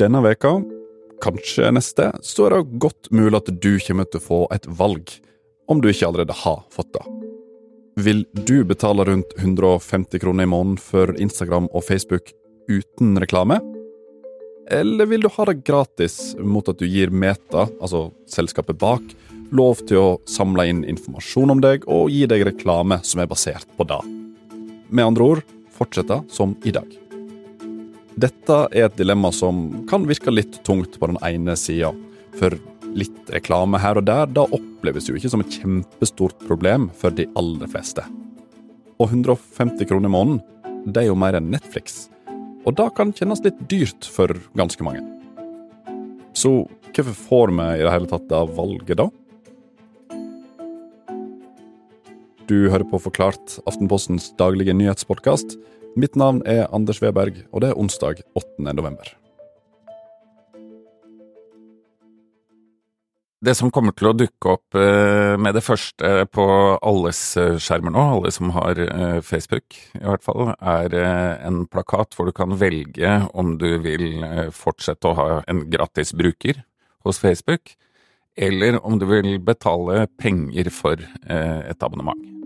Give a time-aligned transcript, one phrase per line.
[0.00, 0.54] Denne veka,
[1.22, 5.10] kanskje neste, så er det godt mulig at du kommer til å få et valg,
[5.68, 7.02] om du ikke allerede har fått det.
[8.02, 12.32] Vil du betale rundt 150 kroner i måneden for Instagram og Facebook
[12.72, 13.60] uten reklame?
[14.72, 19.04] Eller vil du ha det gratis mot at du gir Meta, altså selskapet bak,
[19.52, 23.68] lov til å samle inn informasjon om deg og gi deg reklame som er basert
[23.76, 24.00] på det?
[24.88, 25.46] Med andre ord
[25.76, 27.01] fortsette som i dag.
[28.20, 31.92] Dette er et dilemma som kan virke litt tungt på den ene sida,
[32.36, 32.56] for
[32.96, 37.26] litt reklame her og der, da oppleves jo ikke som et kjempestort problem for de
[37.38, 38.04] aller fleste.
[39.00, 40.42] Og 150 kroner i måneden,
[40.92, 42.06] det er jo mer enn Netflix.
[42.66, 45.02] Og det kan kjennes litt dyrt for ganske mange.
[46.36, 49.08] Så hvorfor får vi i det hele tatt det valget, da?
[52.52, 55.54] Du hører på Forklart, Aftenpostens daglige nyhetspodkast.
[55.96, 58.74] Mitt navn er Anders Weberg, og det er onsdag 8.
[58.76, 59.08] november.
[63.42, 66.44] Det som kommer til å dukke opp eh, med det første på
[66.76, 70.98] alles eh, skjermer nå, alle som har eh, Facebook i hvert fall, er
[71.48, 76.60] en plakat hvor du kan velge om du vil fortsette å ha en gratis bruker
[77.06, 77.78] hos Facebook,
[78.36, 81.00] eller om du vil betale penger for
[81.32, 82.41] et abonnement.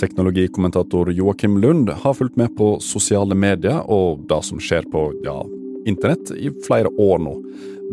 [0.00, 5.38] Teknologikommentator Joakim Lund har fulgt med på sosiale medier og det som skjer på ja,
[5.88, 7.34] internett i flere år nå.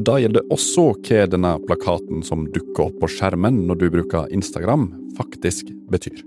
[0.04, 4.88] Da gjelder også hva denne plakaten som dukker opp på skjermen når du bruker Instagram,
[5.18, 6.24] faktisk betyr.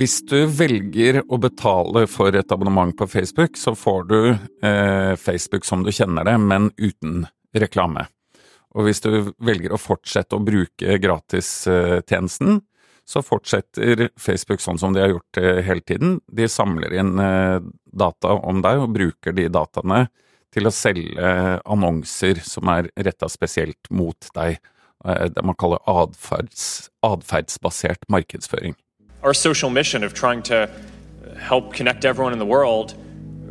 [0.00, 5.66] Hvis du velger å betale for et abonnement på Facebook, så får du eh, Facebook
[5.68, 8.06] som du kjenner det, men uten reklame.
[8.78, 9.10] Og hvis du
[9.42, 12.60] velger å fortsette å bruke gratistjenesten,
[13.10, 16.18] så fortsetter Facebook sånn som de har gjort det hele tiden.
[16.30, 17.58] De samler inn eh,
[17.90, 20.04] data om deg og bruker de dataene
[20.54, 21.32] til å selge
[21.64, 24.60] annonser som er retta spesielt mot deg.
[25.04, 28.76] Eh, det man kaller adferds, adferdsbasert markedsføring.
[29.22, 30.68] Our social mission of trying to
[31.38, 32.94] help connect everyone in the world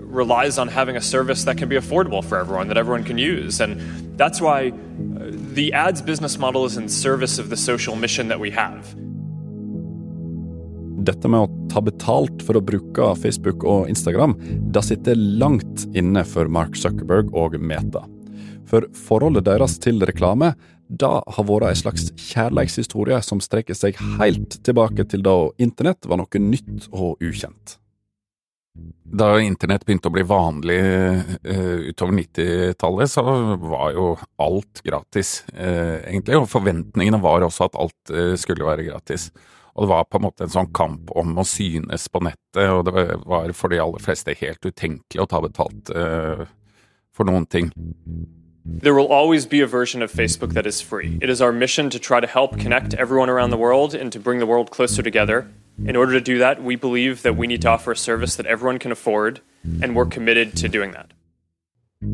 [0.09, 3.59] relies on having a service that can be affordable for everyone, that everyone can use.
[3.59, 3.79] And
[4.17, 8.39] that's why uh, the ads business model is in service of the social mission that
[8.39, 8.95] we have.
[11.09, 14.35] Dette med å ta betalt for å bruke Facebook og Instagram,
[14.69, 18.03] det sitter langt inne for Mark Zuckerberg og Meta.
[18.69, 20.53] For forholdet deres til reklame
[20.89, 26.21] da har vært ei slags kjærleikshistorie som strekker seg helt tilbake til da internett var
[26.21, 27.77] noe nytt og ukjent.
[29.09, 33.23] Da internett begynte å bli vanlig uh, utover 90-tallet, så
[33.65, 36.37] var jo alt gratis, uh, egentlig.
[36.37, 39.31] Og forventningene var også at alt uh, skulle være gratis.
[39.79, 42.83] Og det var på en måte en sånn kamp om å synes på nettet, og
[42.89, 46.43] det var for de aller fleste helt utenkelig å ta betalt uh,
[47.15, 47.71] for noen ting.
[48.65, 51.17] There will always be a version of Facebook that is free.
[51.21, 54.19] It is our mission to try to help connect everyone around the world and to
[54.19, 55.47] bring the world closer together.
[55.87, 58.45] In order to do that, we believe that we need to offer a service that
[58.45, 59.39] everyone can afford,
[59.81, 61.13] and we're committed to doing that.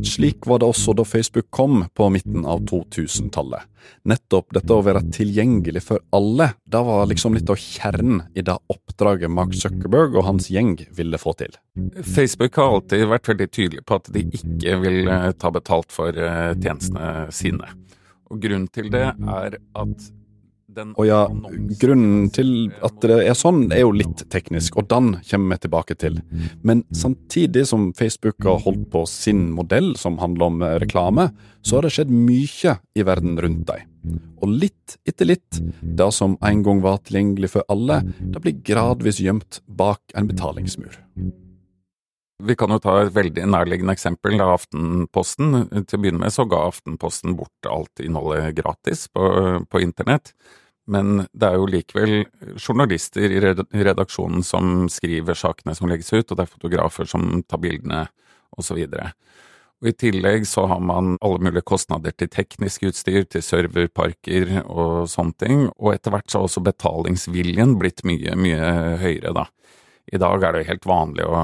[0.04, 3.68] Slik var det også da Facebook kom på midten av 2000-tallet.
[4.10, 8.56] Nettopp dette å være tilgjengelig for alle, det var liksom litt av kjernen i det
[8.74, 11.54] oppdraget Mark Zuckerberg og hans gjeng ville få til.
[12.02, 16.18] Facebook har alltid vært veldig tydelig på at de ikke vil eh, ta betalt for
[16.18, 17.70] eh, tjenestene sine.
[18.34, 20.10] Og grunnen til det er at
[20.84, 21.22] og ja,
[21.82, 25.98] grunnen til at det er sånn, er jo litt teknisk, og den kommer vi tilbake
[26.02, 26.20] til.
[26.66, 31.30] Men samtidig som Facebook har holdt på sin modell, som handler om reklame,
[31.66, 34.20] så har det skjedd mye i verden rundt dem.
[34.44, 39.24] Og litt etter litt, det som en gang var tilgjengelig for alle, det blir gradvis
[39.24, 41.02] gjemt bak en betalingsmur.
[42.44, 45.70] Vi kan jo ta et veldig nærliggende eksempel av Aftenposten.
[45.72, 49.24] Til å begynne med så ga Aftenposten bort alt innholdet gratis på,
[49.72, 50.34] på internett.
[50.86, 52.16] Men det er jo likevel
[52.62, 57.62] journalister i redaksjonen som skriver sakene som legges ut, og det er fotografer som tar
[57.64, 58.06] bildene,
[58.56, 58.78] osv.
[59.82, 65.10] Og I tillegg så har man alle mulige kostnader til teknisk utstyr, til serverparker og
[65.12, 68.72] sånne ting, og etter hvert så har også betalingsviljen blitt mye, mye
[69.02, 69.50] høyere, da.
[70.06, 71.44] I dag er det jo helt vanlig å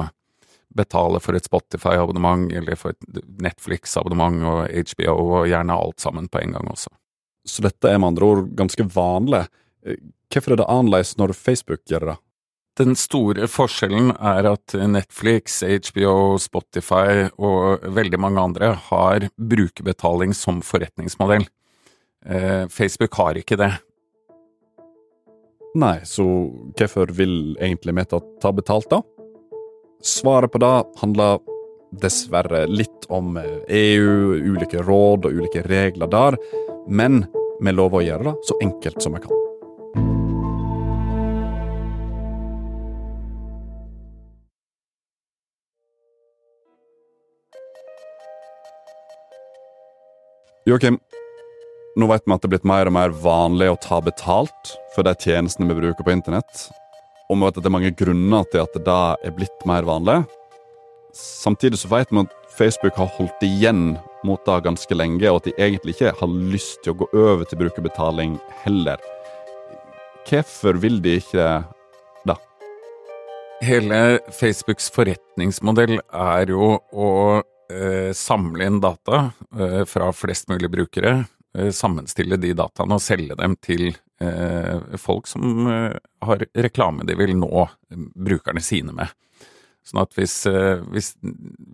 [0.72, 6.40] betale for et Spotify-abonnement eller for et Netflix-abonnement og HBO og gjerne alt sammen på
[6.40, 6.94] en gang også.
[7.48, 9.46] Så dette er med andre ord ganske vanlig.
[9.86, 10.02] Eh,
[10.32, 12.18] hvorfor er det annerledes når Facebook gjør det?
[12.80, 20.62] Den store forskjellen er at Netflix, HBO, Spotify og veldig mange andre har brukerbetaling som
[20.64, 21.44] forretningsmodell.
[22.26, 23.74] Eh, Facebook har ikke det.
[25.76, 26.24] Nei, så
[26.78, 29.02] hvorfor vil egentlig Meta ta betalt, da?
[30.04, 30.74] Svaret på det
[31.04, 31.40] handler
[31.92, 36.40] dessverre litt om EU, ulike råd og ulike regler der,
[36.88, 37.26] men
[37.62, 39.38] vi lover å gjøre det så enkelt som vi kan.
[50.70, 51.00] Joakim,
[51.98, 55.04] nå vet vi at det er blitt mer og mer vanlig å ta betalt for
[55.04, 56.68] de tjenestene vi bruker på internett.
[57.28, 59.88] Og vi vet at det er mange grunner til at det da er blitt mer
[59.90, 60.22] vanlig.
[61.14, 63.98] Samtidig så vet vi at Facebook har holdt igjen
[64.28, 67.44] mot det ganske lenge, og at de egentlig ikke har lyst til å gå over
[67.48, 69.02] til brukerbetaling heller.
[70.28, 71.48] Hvorfor vil de ikke
[72.30, 72.38] det?
[73.66, 74.02] Hele
[74.34, 77.10] Facebooks forretningsmodell er jo å
[77.42, 81.26] eh, samle inn data eh, fra flest mulig brukere,
[81.58, 83.90] eh, sammenstille de dataene og selge dem til
[84.22, 89.12] eh, folk som eh, har reklame de vil nå brukerne sine med.
[89.88, 91.14] Sånn at hvis, eh, hvis,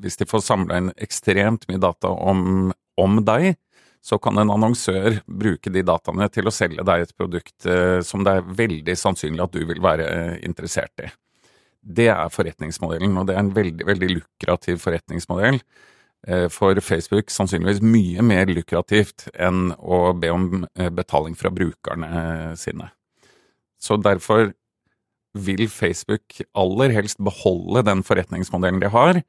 [0.01, 3.57] hvis de får samla inn ekstremt mye data om, om, deg,
[4.03, 7.65] så kan en annonsør bruke de dataene til å selge deg et produkt
[8.07, 10.05] som det er veldig sannsynlig at du vil være
[10.47, 11.09] interessert i.
[11.81, 15.59] Det er forretningsmodellen, og det er en veldig, veldig lukrativ forretningsmodell.
[16.27, 22.55] Eh, for Facebook sannsynligvis mye mer lukrativt enn å be om eh, betaling fra brukerne
[22.59, 22.89] sine.
[23.79, 24.51] Så derfor
[25.39, 29.21] vil Facebook aller helst beholde den forretningsmodellen de har.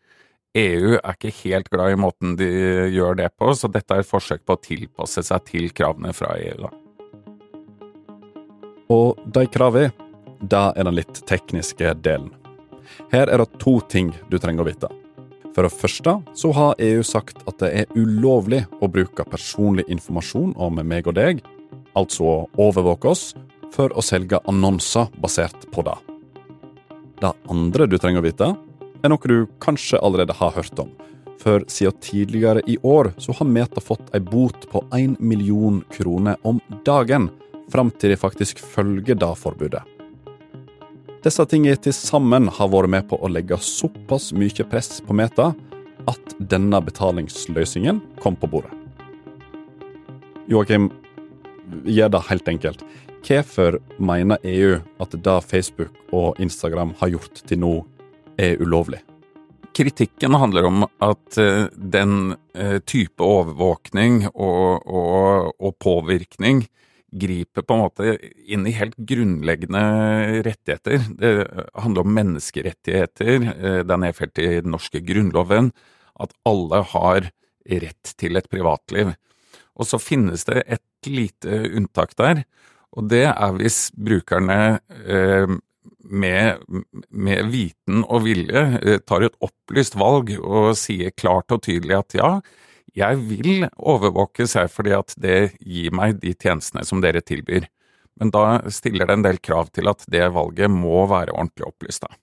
[0.58, 2.48] EU er ikke helt glad i måten de
[2.94, 6.34] gjør det på, så dette er et forsøk på å tilpasse seg til kravene fra
[6.40, 6.70] EU.
[8.88, 9.92] Og de kravene,
[10.38, 12.30] da er den litt tekniske delen.
[13.12, 14.90] Her er det to ting du trenger å vite.
[15.52, 20.54] For det første så har EU sagt at det er ulovlig å bruke personlig informasjon
[20.54, 21.42] om meg og deg,
[21.98, 23.32] altså overvåke oss,
[23.74, 25.96] for å selge annonser basert på det.
[27.20, 28.52] Det andre du trenger å vite,
[29.02, 30.90] er noe du kanskje allerede har hørt om.
[31.38, 36.38] For siden tidligere i år så har Meta fått ei bot på én million kroner
[36.42, 37.30] om dagen,
[37.70, 39.84] fram til de faktisk følger det forbudet.
[41.22, 45.52] Disse tingene til sammen har vært med på å legge såpass mye press på Meta
[46.08, 48.72] at denne betalingsløsningen kom på bordet.
[50.48, 50.88] Joakim,
[51.84, 52.84] gjør det helt enkelt.
[53.28, 57.72] Hvorfor mener EU at det Facebook og Instagram har gjort til nå,
[58.40, 59.02] er ulovlig?
[59.76, 66.62] Kritikken handler om at uh, den uh, type overvåkning og, og, og påvirkning
[67.20, 68.14] griper på en måte
[68.48, 69.82] inn i helt grunnleggende
[70.48, 71.04] rettigheter.
[71.20, 71.34] Det
[71.76, 75.70] handler om menneskerettigheter, eh, det er nedfelt i den norske grunnloven,
[76.20, 77.30] at alle har
[77.84, 79.14] rett til et privatliv.
[79.80, 82.44] Og så finnes det et lite unntak der,
[82.96, 85.48] og det er hvis brukerne eh,
[86.08, 86.62] med,
[87.10, 92.16] med, viten og vilje eh, tar et opplyst valg og sier klart og tydelig at
[92.18, 92.30] ja,
[92.96, 97.68] jeg vil overvåkes her fordi at det gir meg de tjenestene som dere tilbyr.
[98.18, 102.02] Men da stiller det en del krav til at det valget må være ordentlig opplyst,
[102.02, 102.16] da.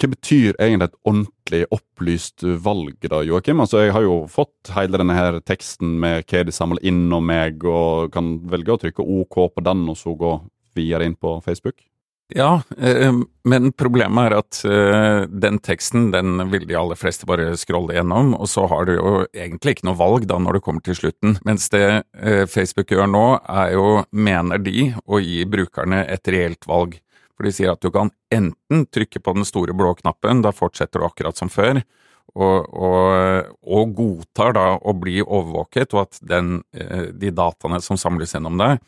[0.00, 3.62] Hva betyr egentlig et ordentlig opplyst valg, da, Joakim?
[3.62, 7.24] Altså, jeg har jo fått hele denne her teksten med hva de samler inn om
[7.30, 10.36] meg, og kan velge å trykke OK på den, og så gå
[10.74, 11.84] videre inn på Facebook?
[12.32, 13.12] Ja, eh,
[13.44, 18.32] men problemet er at eh, den teksten den vil de aller fleste bare scrolle gjennom,
[18.38, 21.36] og så har du jo egentlig ikke noe valg da når du kommer til slutten.
[21.44, 21.84] Mens det
[22.16, 26.96] eh, Facebook gjør nå, er jo, mener de, å gi brukerne et reelt valg.
[27.34, 31.02] For de sier at du kan enten trykke på den store blå knappen, da fortsetter
[31.02, 31.82] du akkurat som før,
[32.34, 38.34] og, og, og godtar da å bli overvåket, og at den, de dataene som samles
[38.34, 38.78] gjennom deg,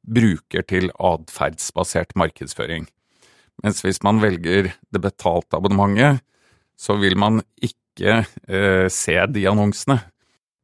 [0.00, 2.88] bruker til atferdsbasert markedsføring.
[3.64, 6.24] Mens hvis man velger det betalte abonnementet,
[6.80, 9.98] så vil man ikke eh, se de annonsene.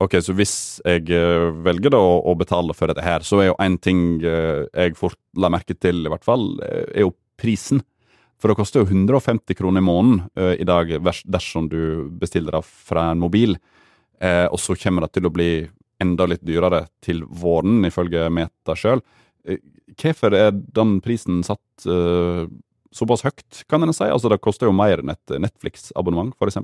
[0.01, 3.61] Ok, så hvis jeg eh, velger da å, betale for dette her, så er jo
[3.65, 7.83] én ting eh, jeg fort la merke til, i hvert fall, eh, er jo prisen.
[8.41, 12.65] For det koster jo 150 kroner i måneden uh, i dag dersom du bestiller det
[12.67, 13.57] fra en mobil.
[14.23, 15.51] Uh, og så kommer det til å bli
[16.03, 19.01] enda litt dyrere til våren, ifølge Meta sjøl.
[19.49, 19.63] Eh,
[19.97, 21.87] hvorfor er den prisen satt
[22.93, 24.05] såpass høyt, kan en si?
[24.05, 26.59] Altså, det koster jo mer enn et Netflix-abonnement, f.eks.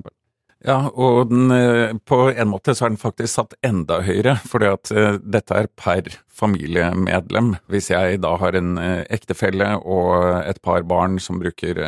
[0.63, 4.69] Ja, og den, eh, på en måte så er den faktisk satt enda høyere, fordi
[4.71, 7.57] at uh, dette er per familiemedlem.
[7.67, 11.81] Hvis jeg da har en uh, ektefelle og et par barn som bruker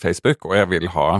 [0.00, 1.10] Facebook, og jeg vil ha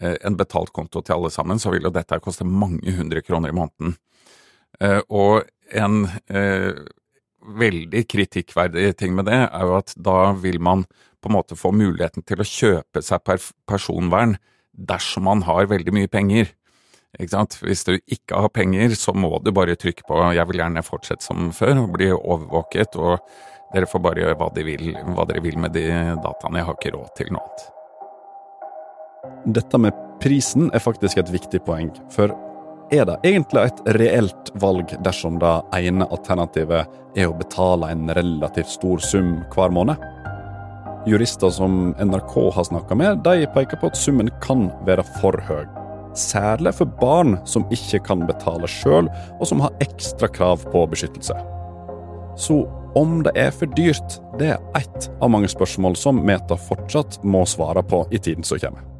[0.00, 3.54] en betalt konto til alle sammen, så vil jo dette koste mange hundre kroner i
[3.54, 3.92] måneden.
[5.12, 6.08] og en
[7.60, 10.86] veldig kritikkverdig ting med det, er jo at da vil man
[11.20, 13.20] på en måte få muligheten til å kjøpe seg
[13.68, 14.38] personvern
[14.72, 16.52] dersom man har veldig mye penger.
[17.18, 21.22] Hvis du ikke har penger, så må du bare trykke på 'jeg vil gjerne fortsette
[21.22, 23.20] som før' og bli overvåket, og
[23.74, 26.74] dere får bare gjøre hva, de vil, hva dere vil med de dataene, jeg har
[26.74, 27.68] ikke råd til noe annet.
[29.54, 32.32] Dette med prisen er faktisk et viktig poeng, for
[32.92, 36.86] er det egentlig et reelt valg dersom det ene alternativet
[37.16, 39.96] er å betale en relativt stor sum hver måned?
[41.06, 45.64] Jurister som NRK har snakka med, de peker på at summen kan være for høy.
[46.18, 49.08] Særlig for barn som ikke kan betale sjøl,
[49.40, 51.36] og som har ekstra krav på beskyttelse.
[52.36, 52.62] Så
[52.96, 57.46] om det er for dyrt, det er ett av mange spørsmål som Meta fortsatt må
[57.48, 58.92] svare på i tiden som kommer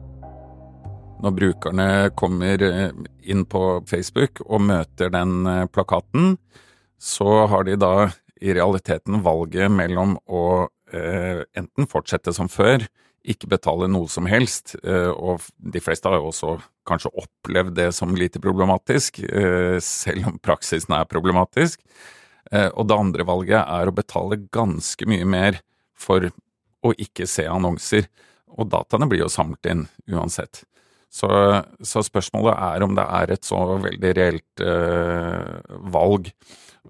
[1.22, 2.90] når brukerne kommer eh,
[3.22, 6.36] inn på Facebook og møter den eh, plakaten,
[6.98, 8.10] så har de da
[8.42, 12.84] i realiteten valget mellom å enten fortsette som før,
[13.22, 16.56] ikke betale noe som helst, eh, og de fleste har jo også
[16.88, 21.80] kanskje opplevd det som lite problematisk, eh, selv om praksisen er problematisk.
[22.50, 25.60] Eh, og det andre valget er å betale ganske mye mer
[25.94, 26.32] for
[26.82, 28.08] å ikke se annonser.
[28.58, 30.64] Og dataene blir jo samlet inn uansett.
[31.12, 31.28] Så,
[31.84, 36.30] så, spørsmålet er om det er et så veldig reelt eh, valg.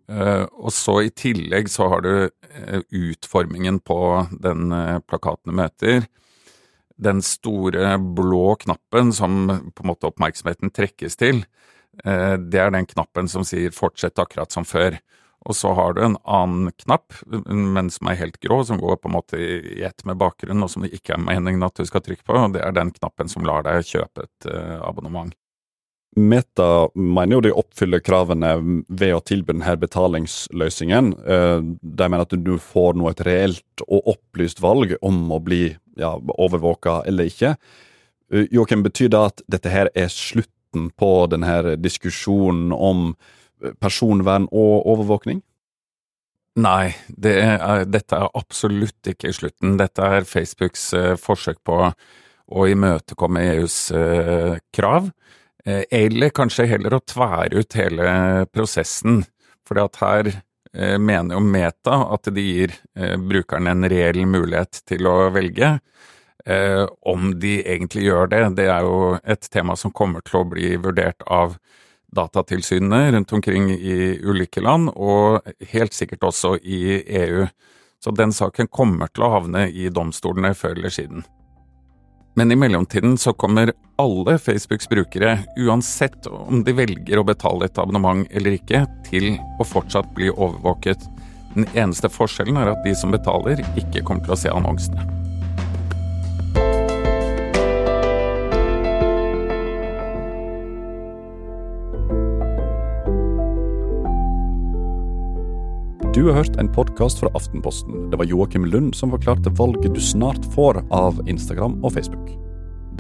[0.06, 3.98] Eh, og så i tillegg så har du eh, utformingen på
[4.44, 4.70] den
[5.10, 6.06] plakaten du møter.
[7.02, 11.42] Den store blå knappen som på en måte oppmerksomheten trekkes til,
[11.92, 14.96] det er den knappen som sier 'fortsett akkurat som før'.
[15.42, 17.14] Og så har du en annen knapp,
[17.50, 20.70] men som er helt grå, som går på en måte i ett med bakgrunnen, og
[20.70, 23.30] som det ikke er meningen at du skal trykke på, og det er den knappen
[23.32, 25.34] som lar deg kjøpe et uh, abonnement.
[26.16, 28.50] Meta mener jo de oppfyller kravene
[28.88, 31.12] ved å tilby denne betalingsløsningen.
[31.24, 35.70] Eh, de mener at du får nå et reelt og opplyst valg om å bli
[35.96, 37.54] ja, overvåka eller ikke.
[38.28, 43.14] Eh, Joakim, betyr det at dette her er slutten på denne diskusjonen om
[43.80, 45.42] personvern og overvåkning?
[46.60, 49.78] Nei, det er, dette er absolutt ikke slutten.
[49.80, 51.78] Dette er Facebooks uh, forsøk på
[52.52, 55.10] å imøtekomme EUs uh, krav,
[55.62, 58.06] eller kanskje heller å tvære ut hele
[58.50, 59.20] prosessen.
[59.62, 60.32] For her
[60.98, 65.68] mener jo Meta at de gir brukerne en reell mulighet til å velge.
[67.06, 70.74] om de egentlig gjør det, det er jo et tema som kommer til å bli
[70.82, 71.54] vurdert av
[72.16, 77.46] datatilsynene rundt omkring i ulike land, og helt sikkert også i EU.
[78.04, 81.24] Så den saken kommer til å havne i domstolene før eller siden.
[82.34, 87.78] Men i mellomtiden så kommer alle Facebooks brukere, uansett om de velger å betale et
[87.78, 91.04] abonnement eller ikke, til å fortsatt bli overvåket.
[91.52, 95.21] Den eneste forskjellen er at de som betaler, ikke kommer til å se annonsene.
[106.14, 108.10] Du har hørt en podkast fra Aftenposten.
[108.10, 112.26] Det var Joakim Lund som forklarte valget du snart får av Instagram og Facebook.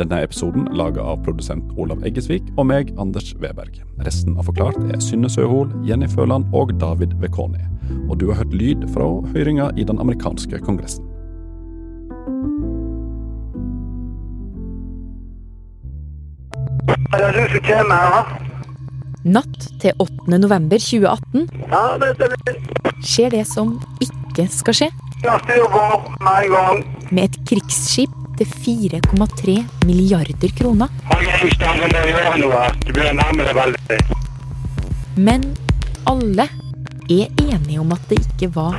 [0.00, 3.82] Denne episoden laga av produsent Olav Eggesvik og meg, Anders Weberg.
[4.06, 7.60] Resten av Forklart er Synne Søhol, Jenny Føland og David Vekoni.
[8.08, 11.04] Og du har hørt lyd fra høringa i den amerikanske kongressen.
[17.12, 18.51] Er det du som kommer her?
[19.22, 20.38] Natt til 8.
[20.42, 22.56] november 2018 Ja, det stemmer.
[23.06, 24.88] skjer det som ikke skal skje.
[27.12, 28.10] Med et krigsskip
[28.40, 29.54] til 4,3
[29.86, 30.90] milliarder kroner.
[35.16, 35.46] Men
[36.08, 36.48] alle
[37.10, 38.78] er enige om at det ikke var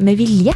[0.00, 0.54] med vilje.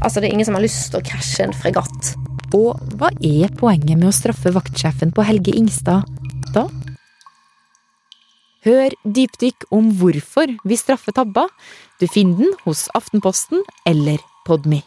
[0.00, 2.14] Altså, det er ingen som har lyst til å krasje en fregatt.
[2.54, 6.04] Og hva er poenget med å straffe vaktsjefen på Helge Ingstad?
[8.64, 11.50] Hør dypdykk om hvorfor vi straffer tabba.
[12.00, 14.80] Du finner den hos Aftenposten eller Podmy.